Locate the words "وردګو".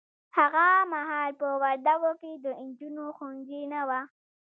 1.61-2.11